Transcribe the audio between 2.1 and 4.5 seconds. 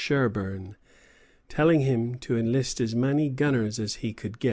to enlist as many gunners as he could.